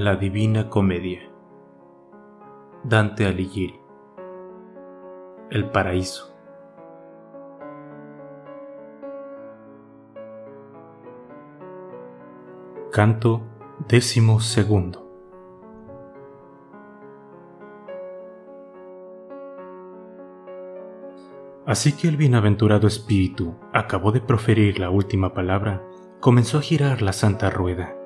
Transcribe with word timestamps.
La 0.00 0.14
Divina 0.14 0.70
Comedia. 0.70 1.28
Dante 2.84 3.26
Alighieri. 3.26 3.80
El 5.50 5.68
Paraíso. 5.72 6.32
Canto 12.92 13.42
décimo 13.88 14.38
segundo. 14.38 15.04
Así 21.66 21.96
que 21.96 22.06
el 22.06 22.16
bienaventurado 22.16 22.86
espíritu 22.86 23.56
acabó 23.72 24.12
de 24.12 24.20
proferir 24.20 24.78
la 24.78 24.90
última 24.90 25.34
palabra, 25.34 25.82
comenzó 26.20 26.58
a 26.58 26.62
girar 26.62 27.02
la 27.02 27.12
santa 27.12 27.50
rueda. 27.50 27.97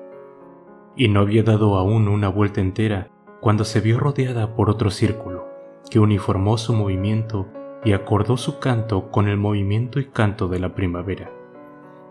Y 0.95 1.07
no 1.07 1.21
había 1.21 1.43
dado 1.43 1.75
aún 1.77 2.07
una 2.07 2.29
vuelta 2.29 2.61
entera 2.61 3.09
cuando 3.41 3.65
se 3.65 3.81
vio 3.81 3.99
rodeada 3.99 4.55
por 4.55 4.69
otro 4.69 4.89
círculo, 4.89 5.47
que 5.89 5.99
uniformó 5.99 6.57
su 6.57 6.73
movimiento 6.73 7.47
y 7.83 7.93
acordó 7.93 8.37
su 8.37 8.59
canto 8.59 9.11
con 9.11 9.27
el 9.27 9.37
movimiento 9.37 9.99
y 9.99 10.05
canto 10.05 10.47
de 10.47 10.59
la 10.59 10.73
primavera. 10.73 11.31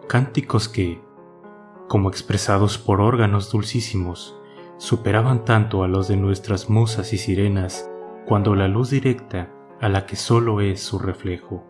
Cánticos 0.08 0.68
que, 0.68 1.00
como 1.88 2.08
expresados 2.10 2.78
por 2.78 3.00
órganos 3.00 3.50
dulcísimos, 3.50 4.36
superaban 4.76 5.44
tanto 5.44 5.84
a 5.84 5.88
los 5.88 6.08
de 6.08 6.16
nuestras 6.16 6.68
musas 6.68 7.12
y 7.12 7.18
sirenas 7.18 7.88
cuando 8.26 8.54
la 8.54 8.68
luz 8.68 8.90
directa 8.90 9.50
a 9.80 9.88
la 9.88 10.06
que 10.06 10.16
solo 10.16 10.60
es 10.60 10.82
su 10.82 10.98
reflejo. 10.98 11.64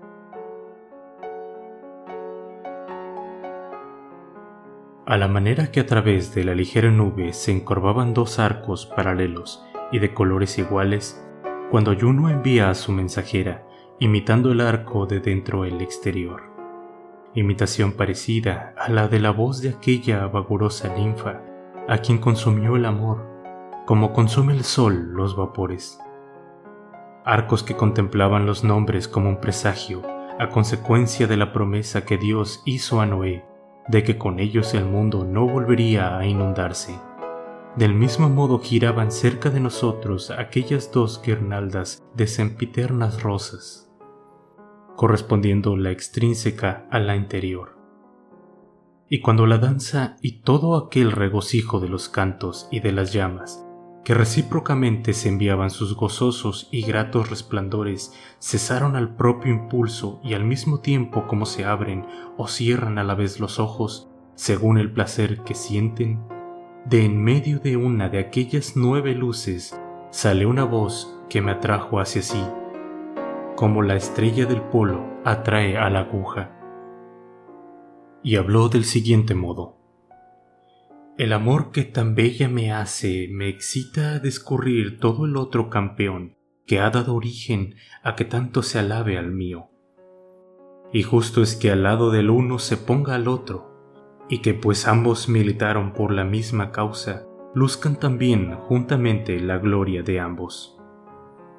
A 5.04 5.16
la 5.16 5.26
manera 5.26 5.72
que 5.72 5.80
a 5.80 5.86
través 5.86 6.32
de 6.34 6.44
la 6.44 6.54
ligera 6.54 6.90
nube 6.90 7.32
se 7.32 7.50
encorvaban 7.50 8.14
dos 8.14 8.38
arcos 8.38 8.86
paralelos 8.86 9.64
y 9.90 9.98
de 9.98 10.14
colores 10.14 10.58
iguales, 10.58 11.26
cuando 11.70 11.96
Juno 11.98 12.28
envía 12.28 12.70
a 12.70 12.74
su 12.74 12.92
mensajera, 12.92 13.66
imitando 13.98 14.52
el 14.52 14.60
arco 14.60 15.06
de 15.06 15.18
dentro 15.18 15.64
el 15.64 15.80
exterior. 15.80 16.42
Imitación 17.34 17.92
parecida 17.92 18.74
a 18.78 18.90
la 18.90 19.08
de 19.08 19.18
la 19.18 19.32
voz 19.32 19.60
de 19.60 19.70
aquella 19.70 20.26
vagurosa 20.28 20.94
ninfa, 20.94 21.40
a 21.88 21.98
quien 21.98 22.18
consumió 22.18 22.76
el 22.76 22.84
amor, 22.84 23.26
como 23.86 24.12
consume 24.12 24.52
el 24.52 24.62
sol 24.62 25.12
los 25.14 25.36
vapores 25.36 25.98
arcos 27.24 27.62
que 27.62 27.76
contemplaban 27.76 28.46
los 28.46 28.64
nombres 28.64 29.06
como 29.06 29.28
un 29.28 29.40
presagio, 29.40 30.02
a 30.38 30.48
consecuencia 30.48 31.26
de 31.26 31.36
la 31.36 31.52
promesa 31.52 32.04
que 32.04 32.18
Dios 32.18 32.62
hizo 32.64 33.00
a 33.00 33.06
Noé 33.06 33.44
de 33.88 34.02
que 34.02 34.18
con 34.18 34.38
ellos 34.38 34.74
el 34.74 34.84
mundo 34.84 35.24
no 35.24 35.46
volvería 35.46 36.18
a 36.18 36.26
inundarse. 36.26 36.98
Del 37.76 37.94
mismo 37.94 38.28
modo 38.28 38.58
giraban 38.58 39.10
cerca 39.10 39.50
de 39.50 39.60
nosotros 39.60 40.30
aquellas 40.30 40.92
dos 40.92 41.22
guirnaldas 41.24 42.02
de 42.14 42.26
sempiternas 42.26 43.22
rosas, 43.22 43.90
correspondiendo 44.96 45.76
la 45.76 45.90
extrínseca 45.90 46.86
a 46.90 46.98
la 46.98 47.16
interior. 47.16 47.78
Y 49.08 49.20
cuando 49.20 49.46
la 49.46 49.58
danza 49.58 50.16
y 50.20 50.42
todo 50.42 50.76
aquel 50.76 51.12
regocijo 51.12 51.80
de 51.80 51.88
los 51.88 52.08
cantos 52.08 52.68
y 52.70 52.80
de 52.80 52.92
las 52.92 53.12
llamas 53.12 53.66
que 54.04 54.14
recíprocamente 54.14 55.12
se 55.12 55.28
enviaban 55.28 55.70
sus 55.70 55.94
gozosos 55.94 56.68
y 56.72 56.82
gratos 56.82 57.30
resplandores, 57.30 58.12
cesaron 58.40 58.96
al 58.96 59.14
propio 59.14 59.52
impulso 59.52 60.20
y 60.24 60.34
al 60.34 60.44
mismo 60.44 60.80
tiempo 60.80 61.26
como 61.26 61.46
se 61.46 61.64
abren 61.64 62.06
o 62.36 62.48
cierran 62.48 62.98
a 62.98 63.04
la 63.04 63.14
vez 63.14 63.38
los 63.38 63.60
ojos, 63.60 64.08
según 64.34 64.78
el 64.78 64.92
placer 64.92 65.42
que 65.42 65.54
sienten, 65.54 66.20
de 66.84 67.04
en 67.04 67.22
medio 67.22 67.60
de 67.60 67.76
una 67.76 68.08
de 68.08 68.18
aquellas 68.18 68.72
nueve 68.74 69.14
luces 69.14 69.78
sale 70.10 70.46
una 70.46 70.64
voz 70.64 71.16
que 71.28 71.40
me 71.40 71.52
atrajo 71.52 72.00
hacia 72.00 72.22
sí, 72.22 72.42
como 73.56 73.82
la 73.82 73.94
estrella 73.94 74.46
del 74.46 74.60
polo 74.60 75.04
atrae 75.24 75.78
a 75.78 75.88
la 75.90 76.00
aguja. 76.00 76.50
Y 78.24 78.36
habló 78.36 78.68
del 78.68 78.84
siguiente 78.84 79.34
modo. 79.34 79.81
El 81.22 81.32
amor 81.32 81.70
que 81.70 81.84
tan 81.84 82.16
bella 82.16 82.48
me 82.48 82.72
hace 82.72 83.28
me 83.30 83.48
excita 83.48 84.14
a 84.14 84.18
descurrir 84.18 84.98
todo 84.98 85.24
el 85.24 85.36
otro 85.36 85.70
campeón 85.70 86.36
que 86.66 86.80
ha 86.80 86.90
dado 86.90 87.14
origen 87.14 87.76
a 88.02 88.16
que 88.16 88.24
tanto 88.24 88.64
se 88.64 88.80
alabe 88.80 89.16
al 89.16 89.30
mío. 89.30 89.70
Y 90.92 91.04
justo 91.04 91.40
es 91.40 91.54
que 91.54 91.70
al 91.70 91.84
lado 91.84 92.10
del 92.10 92.28
uno 92.28 92.58
se 92.58 92.76
ponga 92.76 93.14
al 93.14 93.28
otro, 93.28 93.70
y 94.28 94.38
que 94.38 94.52
pues 94.52 94.88
ambos 94.88 95.28
militaron 95.28 95.92
por 95.92 96.10
la 96.10 96.24
misma 96.24 96.72
causa, 96.72 97.24
luzcan 97.54 98.00
también 98.00 98.56
juntamente 98.56 99.38
la 99.38 99.58
gloria 99.58 100.02
de 100.02 100.18
ambos. 100.18 100.76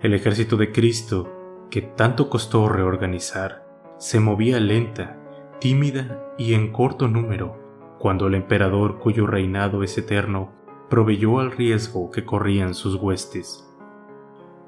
El 0.02 0.14
ejército 0.14 0.58
de 0.58 0.74
Cristo, 0.74 1.32
que 1.72 1.82
tanto 1.82 2.30
costó 2.30 2.68
reorganizar, 2.68 3.66
se 3.98 4.20
movía 4.20 4.60
lenta, 4.60 5.18
tímida 5.62 6.22
y 6.38 6.54
en 6.54 6.74
corto 6.74 7.08
número, 7.08 7.63
cuando 8.04 8.28
el 8.28 8.36
emperador 8.36 9.00
cuyo 9.00 9.26
reinado 9.28 9.82
es 9.82 9.98
eterno 9.98 10.52
proveyó 10.90 11.40
al 11.40 11.54
riesgo 11.54 12.12
que 12.12 12.26
corrían 12.26 12.74
sus 12.74 12.96
huestes. 12.96 13.66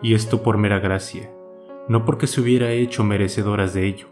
Y 0.01 0.13
esto 0.13 0.41
por 0.41 0.57
mera 0.57 0.79
gracia, 0.79 1.33
no 1.89 2.05
porque 2.05 2.27
se 2.27 2.39
hubiera 2.39 2.71
hecho 2.71 3.03
merecedoras 3.03 3.73
de 3.73 3.87
ello. 3.87 4.07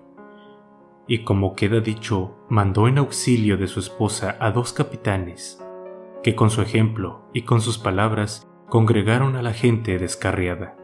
Y 1.08 1.24
como 1.24 1.56
queda 1.56 1.80
dicho, 1.80 2.36
mandó 2.50 2.90
en 2.90 2.98
auxilio 2.98 3.56
de 3.56 3.68
su 3.68 3.80
esposa 3.80 4.36
a 4.42 4.52
dos 4.52 4.74
capitanes, 4.74 5.66
que 6.22 6.36
con 6.36 6.50
su 6.50 6.62
ejemplo 6.62 7.22
y 7.32 7.44
con 7.44 7.62
sus 7.62 7.78
palabras 7.78 8.52
congregaron 8.68 9.38
a 9.38 9.42
la 9.42 9.54
gente 9.54 9.98
descarriada. 10.00 10.76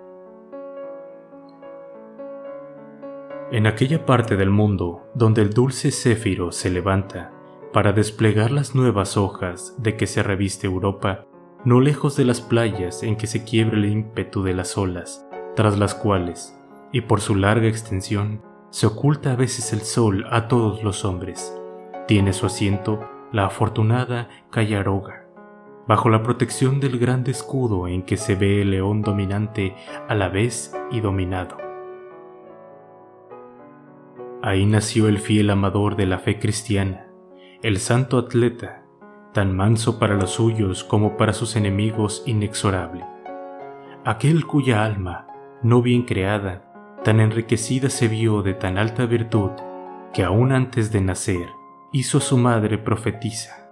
En 3.52 3.68
aquella 3.68 4.06
parte 4.06 4.38
del 4.38 4.50
mundo 4.50 5.10
donde 5.14 5.42
el 5.42 5.50
dulce 5.50 5.92
céfiro 5.92 6.54
se 6.54 6.70
levanta 6.70 7.34
para 7.74 7.94
desplegar 7.94 8.52
las 8.52 8.74
nuevas 8.74 9.16
hojas 9.16 9.76
de 9.78 9.96
que 9.96 10.08
se 10.08 10.24
reviste 10.24 10.66
Europa, 10.66 11.26
no 11.66 11.82
lejos 11.82 12.16
de 12.16 12.26
las 12.26 12.42
playas 12.42 13.04
en 13.04 13.16
que 13.16 13.28
se 13.28 13.44
quiebra 13.44 13.78
el 13.78 13.86
ímpetu 13.86 14.44
de 14.44 14.54
las 14.54 14.78
olas, 14.78 15.28
tras 15.56 15.78
las 15.78 15.94
cuales, 15.94 16.58
y 16.92 17.02
por 17.02 17.22
su 17.22 17.36
larga 17.36 17.68
extensión, 17.68 18.42
se 18.72 18.88
oculta 18.88 19.34
a 19.34 19.36
veces 19.36 19.74
el 19.74 19.82
sol 19.82 20.26
a 20.32 20.48
todos 20.48 20.84
los 20.84 21.06
hombres. 21.06 21.56
Tiene 22.08 22.34
su 22.34 22.46
asiento 22.46 23.08
la 23.32 23.46
afortunada 23.46 24.30
Callaroga, 24.50 25.28
bajo 25.88 26.10
la 26.10 26.24
protección 26.24 26.80
del 26.80 26.98
grande 26.98 27.32
escudo 27.32 27.88
en 27.88 28.04
que 28.04 28.18
se 28.18 28.36
ve 28.36 28.62
el 28.62 28.72
león 28.72 29.02
dominante 29.02 29.76
a 30.08 30.16
la 30.16 30.30
vez 30.30 30.76
y 30.92 31.02
dominado. 31.02 31.58
Ahí 34.42 34.66
nació 34.66 35.08
el 35.08 35.20
fiel 35.20 35.50
amador 35.50 35.96
de 35.96 36.06
la 36.06 36.18
fe 36.18 36.40
cristiana, 36.40 37.09
el 37.62 37.80
santo 37.80 38.18
atleta, 38.18 38.86
tan 39.34 39.54
manso 39.54 40.00
para 40.00 40.16
los 40.16 40.32
suyos 40.32 40.86
como 40.86 41.18
para 41.18 41.34
sus 41.34 41.58
enemigos 41.58 42.24
inexorable, 42.26 43.06
aquel 44.06 44.46
cuya 44.46 44.86
alma, 44.86 45.28
no 45.62 45.82
bien 45.82 46.04
creada, 46.04 46.72
tan 47.04 47.20
enriquecida 47.20 47.90
se 47.90 48.08
vio 48.08 48.44
de 48.44 48.54
tan 48.54 48.78
alta 48.78 49.06
virtud, 49.06 49.52
que 50.14 50.24
aún 50.24 50.54
antes 50.54 50.94
de 50.94 51.02
nacer 51.02 51.50
hizo 51.92 52.22
su 52.22 52.38
madre 52.38 52.78
profetisa. 52.78 53.70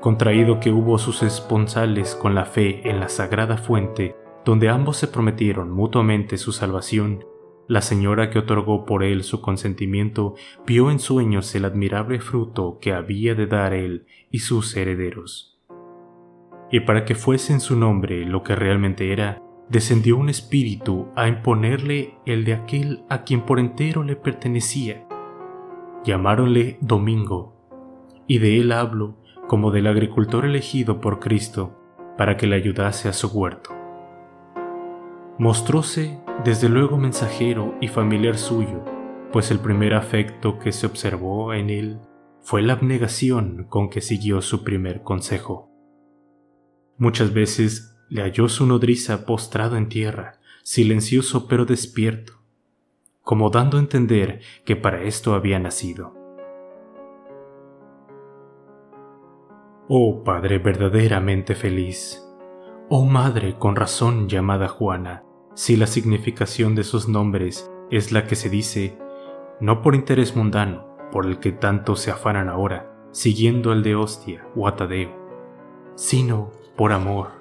Contraído 0.00 0.60
que 0.60 0.70
hubo 0.70 0.98
sus 0.98 1.22
esponsales 1.22 2.14
con 2.14 2.34
la 2.34 2.44
fe 2.44 2.90
en 2.90 3.00
la 3.00 3.08
sagrada 3.08 3.56
fuente, 3.56 4.16
donde 4.44 4.68
ambos 4.68 4.98
se 4.98 5.08
prometieron 5.08 5.70
mutuamente 5.70 6.36
su 6.36 6.52
salvación 6.52 7.24
la 7.68 7.82
señora 7.82 8.30
que 8.30 8.38
otorgó 8.38 8.86
por 8.86 9.04
él 9.04 9.22
su 9.22 9.42
consentimiento 9.42 10.34
vio 10.66 10.90
en 10.90 10.98
sueños 10.98 11.54
el 11.54 11.66
admirable 11.66 12.18
fruto 12.18 12.78
que 12.80 12.94
había 12.94 13.34
de 13.34 13.46
dar 13.46 13.74
él 13.74 14.06
y 14.30 14.40
sus 14.40 14.74
herederos. 14.74 15.60
Y 16.72 16.80
para 16.80 17.04
que 17.04 17.14
fuese 17.14 17.52
en 17.52 17.60
su 17.60 17.76
nombre 17.76 18.24
lo 18.24 18.42
que 18.42 18.56
realmente 18.56 19.12
era, 19.12 19.42
descendió 19.68 20.16
un 20.16 20.30
espíritu 20.30 21.08
a 21.14 21.28
imponerle 21.28 22.14
el 22.24 22.44
de 22.44 22.54
aquel 22.54 23.04
a 23.10 23.22
quien 23.22 23.42
por 23.42 23.60
entero 23.60 24.02
le 24.02 24.16
pertenecía. 24.16 25.06
Llamáronle 26.04 26.78
Domingo, 26.80 27.54
y 28.26 28.38
de 28.38 28.60
él 28.60 28.72
hablo 28.72 29.18
como 29.46 29.70
del 29.70 29.86
agricultor 29.86 30.46
elegido 30.46 31.00
por 31.00 31.20
Cristo 31.20 31.78
para 32.16 32.36
que 32.36 32.46
le 32.46 32.56
ayudase 32.56 33.08
a 33.08 33.12
su 33.12 33.28
huerto. 33.28 33.70
Mostróse 35.38 36.18
desde 36.44 36.68
luego 36.68 36.96
mensajero 36.96 37.74
y 37.80 37.88
familiar 37.88 38.38
suyo, 38.38 38.84
pues 39.32 39.50
el 39.50 39.58
primer 39.58 39.94
afecto 39.94 40.58
que 40.58 40.72
se 40.72 40.86
observó 40.86 41.52
en 41.52 41.68
él 41.70 42.00
fue 42.40 42.62
la 42.62 42.74
abnegación 42.74 43.66
con 43.68 43.90
que 43.90 44.00
siguió 44.00 44.40
su 44.40 44.62
primer 44.62 45.02
consejo. 45.02 45.70
Muchas 46.96 47.32
veces 47.34 47.96
le 48.08 48.22
halló 48.22 48.48
su 48.48 48.66
nodriza 48.66 49.26
postrado 49.26 49.76
en 49.76 49.88
tierra, 49.88 50.38
silencioso 50.62 51.48
pero 51.48 51.64
despierto, 51.64 52.34
como 53.22 53.50
dando 53.50 53.76
a 53.76 53.80
entender 53.80 54.40
que 54.64 54.76
para 54.76 55.02
esto 55.02 55.34
había 55.34 55.58
nacido. 55.58 56.14
Oh 59.88 60.22
Padre 60.22 60.58
verdaderamente 60.58 61.54
feliz, 61.54 62.24
oh 62.88 63.04
Madre 63.04 63.56
con 63.58 63.74
razón 63.76 64.28
llamada 64.28 64.68
Juana, 64.68 65.24
si 65.58 65.76
la 65.76 65.88
significación 65.88 66.76
de 66.76 66.84
sus 66.84 67.08
nombres 67.08 67.68
es 67.90 68.12
la 68.12 68.28
que 68.28 68.36
se 68.36 68.48
dice, 68.48 68.96
no 69.58 69.82
por 69.82 69.96
interés 69.96 70.36
mundano, 70.36 70.86
por 71.10 71.26
el 71.26 71.40
que 71.40 71.50
tanto 71.50 71.96
se 71.96 72.12
afanan 72.12 72.48
ahora, 72.48 72.92
siguiendo 73.10 73.72
el 73.72 73.82
de 73.82 73.96
Hostia 73.96 74.46
o 74.54 74.68
Atadeo, 74.68 75.10
sino 75.96 76.52
por 76.76 76.92
amor 76.92 77.40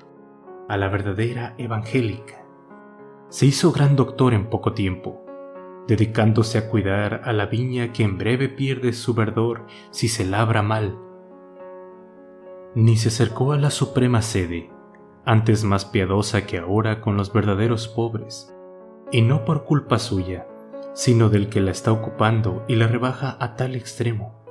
a 0.67 0.77
la 0.77 0.87
verdadera 0.87 1.53
evangélica. 1.59 2.43
Se 3.29 3.45
hizo 3.45 3.71
gran 3.71 3.95
doctor 3.95 4.33
en 4.33 4.49
poco 4.49 4.73
tiempo, 4.73 5.23
dedicándose 5.87 6.57
a 6.57 6.69
cuidar 6.71 7.21
a 7.23 7.33
la 7.33 7.45
viña 7.45 7.93
que 7.93 8.01
en 8.01 8.17
breve 8.17 8.49
pierde 8.49 8.93
su 8.93 9.13
verdor 9.13 9.67
si 9.91 10.07
se 10.07 10.25
labra 10.25 10.63
mal 10.63 10.97
ni 12.73 12.95
se 12.95 13.09
acercó 13.09 13.53
a 13.53 13.57
la 13.57 13.71
suprema 13.71 14.21
sede, 14.21 14.69
antes 15.27 15.65
más 15.65 15.83
piadosa 15.83 16.45
que 16.45 16.57
ahora 16.57 17.01
con 17.01 17.17
los 17.17 17.33
verdaderos 17.33 17.89
pobres, 17.89 18.55
y 19.11 19.21
no 19.21 19.43
por 19.43 19.65
culpa 19.65 19.99
suya, 19.99 20.47
sino 20.93 21.27
del 21.27 21.49
que 21.49 21.59
la 21.59 21.71
está 21.71 21.91
ocupando 21.91 22.63
y 22.69 22.75
la 22.75 22.87
rebaja 22.87 23.35
a 23.41 23.55
tal 23.57 23.75
extremo, 23.75 24.45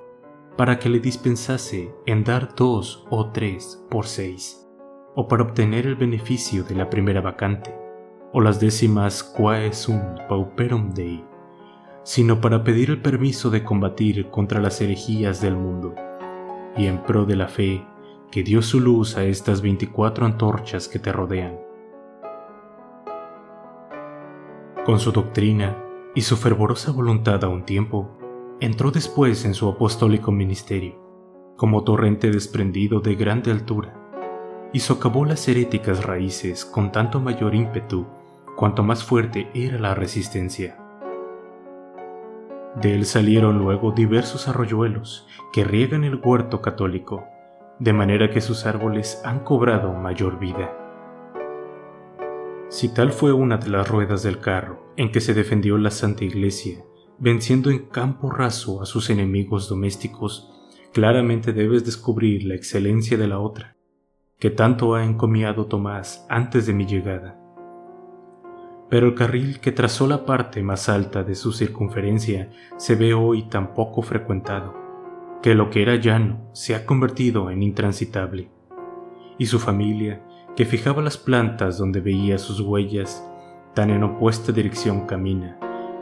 para 0.55 0.79
que 0.79 0.91
le 0.91 1.01
dispensase 1.01 1.95
en 2.05 2.25
dar 2.25 2.55
dos 2.55 3.07
o 3.09 3.31
tres 3.31 3.83
por 3.91 4.05
seis, 4.07 4.69
o 5.15 5.27
para 5.29 5.45
obtener 5.45 5.87
el 5.87 5.97
beneficio 5.97 6.63
de 6.63 6.75
la 6.75 6.91
primera 6.91 7.23
vacante, 7.23 7.75
o 8.35 8.43
las 8.43 8.61
décimas 8.61 9.23
quae 9.23 9.73
sunt 9.73 10.21
pauperum 10.29 10.93
dei, 10.93 11.25
sino 12.03 12.43
para 12.43 12.63
pedir 12.63 12.91
el 12.91 13.01
permiso 13.01 13.49
de 13.49 13.65
combatir 13.65 14.29
contra 14.29 14.61
las 14.61 14.79
herejías 14.83 15.41
del 15.41 15.57
mundo, 15.57 15.95
y 16.77 16.87
en 16.87 17.03
pro 17.03 17.25
de 17.25 17.37
la 17.37 17.49
fe 17.49 17.83
que 18.31 18.43
dio 18.43 18.63
su 18.63 18.81
luz 18.81 19.17
a 19.17 19.25
estas 19.25 19.63
24 19.63 20.27
antorchas 20.27 20.89
que 20.89 20.99
te 20.99 21.13
rodean. 21.13 21.59
Con 24.85 25.01
su 25.01 25.13
doctrina 25.13 25.77
y 26.15 26.23
su 26.23 26.37
fervorosa 26.37 26.93
voluntad 26.93 27.43
a 27.45 27.49
un 27.49 27.65
tiempo, 27.65 28.11
entró 28.61 28.91
después 28.91 29.45
en 29.45 29.55
su 29.55 29.69
apostólico 29.69 30.33
ministerio, 30.33 30.95
como 31.57 31.85
torrente 31.85 32.31
desprendido 32.31 33.01
de 33.01 33.15
grande 33.15 33.51
altura, 33.51 33.95
y 34.73 34.81
socavó 34.81 35.25
las 35.25 35.47
heréticas 35.49 36.05
raíces 36.05 36.65
con 36.65 36.93
tanto 36.93 37.21
mayor 37.21 37.55
ímpetu 37.55 38.07
cuanto 38.57 38.83
más 38.83 39.05
fuerte 39.05 39.51
era 39.55 39.79
la 39.79 39.95
resistencia. 39.95 40.79
De 42.81 42.95
él 42.95 43.07
salieron 43.07 43.59
luego 43.59 43.93
diversos 43.93 44.49
arroyuelos 44.49 45.27
que 45.53 45.65
riegan 45.65 46.05
el 46.05 46.21
huerto 46.23 46.61
católico, 46.61 47.25
de 47.79 47.93
manera 47.93 48.31
que 48.31 48.41
sus 48.41 48.65
árboles 48.65 49.21
han 49.25 49.41
cobrado 49.41 49.93
mayor 49.93 50.39
vida. 50.39 50.73
Si 52.69 52.93
tal 52.93 53.13
fue 53.13 53.33
una 53.33 53.59
de 53.59 53.69
las 53.69 53.89
ruedas 53.89 54.23
del 54.23 54.39
carro 54.39 54.93
en 54.97 55.13
que 55.13 55.21
se 55.21 55.35
defendió 55.35 55.77
la 55.77 55.91
Santa 55.91 56.25
Iglesia, 56.25 56.85
venciendo 57.19 57.71
en 57.71 57.87
campo 57.87 58.31
raso 58.31 58.83
a 58.83 58.87
sus 58.87 59.11
enemigos 59.11 59.69
domésticos, 59.69 60.51
claramente 60.93 61.53
debes 61.53 61.85
descubrir 61.85 62.45
la 62.45 62.55
excelencia 62.55 63.19
de 63.19 63.29
la 63.29 63.39
otra, 63.39 63.77
que 64.39 64.51
tanto 64.51 64.95
ha 64.95 65.05
encomiado 65.05 65.67
Tomás 65.67 66.27
antes 66.29 66.67
de 66.67 66.73
mi 66.73 66.87
llegada. 66.87 67.39
Pero 68.89 69.09
el 69.09 69.15
carril 69.15 69.61
que 69.61 69.73
trazó 69.73 70.07
la 70.07 70.25
parte 70.25 70.63
más 70.63 70.89
alta 70.89 71.23
de 71.25 71.35
su 71.35 71.53
circunferencia 71.53 72.51
se 72.79 72.95
ve 72.95 73.15
hoy 73.15 73.49
tan 73.49 73.75
poco 73.75 74.01
frecuentado 74.01 74.86
que 75.43 75.55
lo 75.55 75.71
que 75.71 75.83
era 75.83 75.97
llano 75.97 76.51
se 76.53 76.75
ha 76.75 76.87
convertido 76.87 77.51
en 77.51 77.63
intransitable, 77.63 78.51
y 79.39 79.47
su 79.47 79.59
familia, 79.59 80.23
que 80.57 80.65
fijaba 80.65 81.03
las 81.03 81.19
plantas 81.19 81.79
donde 81.79 82.01
veía 82.01 82.39
sus 82.39 82.61
huellas, 82.61 83.23
tan 83.75 83.91
en 83.91 84.03
opuesta 84.03 84.53
dirección 84.53 85.07
camina, 85.07 85.59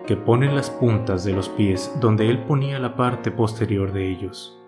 que 0.07 0.17
pone 0.17 0.53
las 0.53 0.71
puntas 0.71 1.25
de 1.25 1.33
los 1.33 1.49
pies 1.49 1.93
donde 2.01 2.29
él 2.29 2.45
ponía 2.45 2.79
la 2.79 2.95
parte 2.95 3.31
posterior 3.31 3.93
de 3.93 4.11
ellos. 4.11 4.59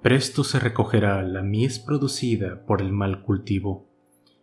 Presto 0.00 0.44
se 0.44 0.58
recogerá 0.58 1.22
la 1.22 1.42
mies 1.42 1.78
producida 1.78 2.64
por 2.64 2.80
el 2.80 2.92
mal 2.92 3.22
cultivo, 3.22 3.88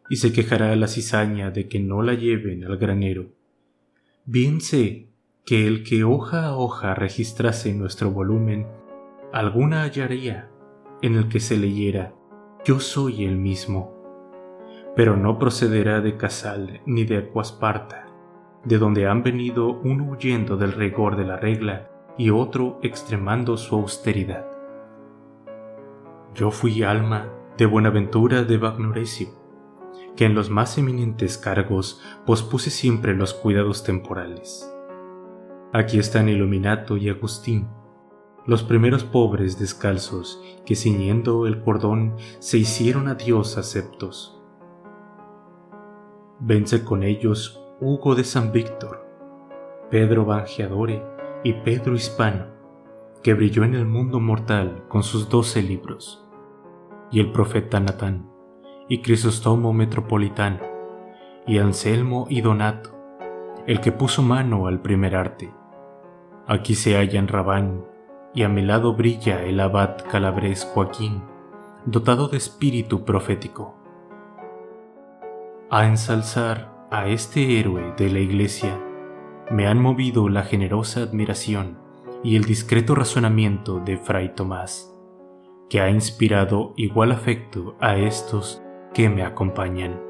y 0.10 0.18
se 0.18 0.32
quejará 0.32 0.76
la 0.76 0.88
cizaña 0.88 1.52
de 1.52 1.68
que 1.68 1.80
no 1.80 2.02
la 2.02 2.14
lleven 2.14 2.64
al 2.64 2.78
granero. 2.78 3.32
Bien 4.26 4.62
sé 4.62 5.09
que 5.50 5.66
el 5.66 5.84
que 5.84 6.04
hoja 6.04 6.46
a 6.46 6.56
hoja 6.56 6.94
registrase 6.94 7.74
nuestro 7.74 8.12
volumen, 8.12 8.68
alguna 9.34 9.82
hallaría 9.82 10.52
en 11.02 11.16
el 11.16 11.28
que 11.28 11.40
se 11.40 11.58
leyera 11.58 12.14
Yo 12.64 12.80
soy 12.80 13.26
el 13.26 13.36
mismo, 13.36 13.92
pero 14.96 15.18
no 15.18 15.40
procederá 15.40 16.02
de 16.02 16.18
Casal 16.18 16.82
ni 16.86 17.04
de 17.04 17.18
Acuasparta, 17.18 18.06
de 18.64 18.78
donde 18.78 19.08
han 19.08 19.24
venido 19.24 19.82
uno 19.84 20.12
huyendo 20.12 20.56
del 20.56 20.74
rigor 20.74 21.16
de 21.16 21.26
la 21.26 21.38
regla 21.38 21.90
y 22.16 22.30
otro 22.30 22.78
extremando 22.84 23.58
su 23.58 23.74
austeridad. 23.74 24.46
Yo 26.36 26.52
fui 26.52 26.84
alma 26.84 27.28
de 27.58 27.66
Buenaventura 27.66 28.44
de 28.44 28.58
Bagnoresio, 28.60 29.30
que 30.16 30.26
en 30.26 30.36
los 30.36 30.52
más 30.52 30.78
eminentes 30.78 31.40
cargos 31.40 32.04
pospuse 32.24 32.70
siempre 32.70 33.16
los 33.16 33.34
cuidados 33.34 33.84
temporales 33.84 34.76
Aquí 35.72 36.00
están 36.00 36.30
Iluminato 36.30 36.98
y 36.98 37.10
Agustín, 37.10 37.68
los 38.48 38.64
primeros 38.64 39.04
pobres 39.04 39.60
descalzos 39.60 40.42
que 40.66 40.76
ciñendo 40.76 41.46
el 41.46 41.62
cordón 41.62 42.16
se 42.40 42.58
hicieron 42.58 43.08
a 43.08 43.14
Dios 43.14 43.56
aceptos. 43.56 44.42
Vence 46.40 46.84
con 46.84 47.04
ellos 47.04 47.64
Hugo 47.80 48.16
de 48.16 48.24
San 48.24 48.52
Víctor, 48.52 49.06
Pedro 49.92 50.26
Bangeadore 50.26 51.06
y 51.44 51.54
Pedro 51.54 51.94
Hispano, 51.94 52.48
que 53.22 53.36
brilló 53.36 53.64
en 53.64 53.76
el 53.76 53.86
mundo 53.86 54.20
mortal 54.20 54.86
con 54.88 55.04
sus 55.04 55.30
doce 55.30 55.62
libros, 55.62 56.26
y 57.12 57.20
el 57.20 57.32
profeta 57.32 57.80
Natán, 57.80 58.28
y 58.88 59.04
Crisóstomo 59.04 59.72
Metropolitano, 59.72 60.62
y 61.46 61.60
Anselmo 61.60 62.26
y 62.28 62.42
Donato, 62.42 62.98
el 63.68 63.82
que 63.82 63.92
puso 63.92 64.24
mano 64.24 64.66
al 64.66 64.82
primer 64.82 65.16
arte, 65.16 65.54
Aquí 66.50 66.74
se 66.74 66.98
hallan 66.98 67.28
Rabán, 67.28 67.86
y 68.34 68.42
a 68.42 68.50
mi 68.50 68.64
lado 68.64 68.96
brilla 68.96 69.44
el 69.44 69.60
abad 69.60 69.98
calabres 70.10 70.66
Joaquín, 70.66 71.22
dotado 71.86 72.28
de 72.28 72.38
espíritu 72.38 73.06
profético. 73.06 73.76
A 75.70 75.86
ensalzar 75.86 76.88
a 76.90 77.08
este 77.08 77.60
héroe 77.60 77.94
de 77.96 78.10
la 78.10 78.18
Iglesia 78.18 78.82
me 79.52 79.68
han 79.68 79.80
movido 79.80 80.28
la 80.28 80.42
generosa 80.42 81.02
admiración 81.02 81.78
y 82.24 82.36
el 82.36 82.46
discreto 82.46 82.96
razonamiento 82.96 83.80
de 83.80 83.98
Fray 83.98 84.34
Tomás, 84.34 84.92
que 85.70 85.82
ha 85.82 85.92
inspirado 85.92 86.74
igual 86.78 87.12
afecto 87.12 87.76
a 87.80 87.96
estos 87.96 88.60
que 88.96 89.08
me 89.08 89.22
acompañan. 89.22 90.09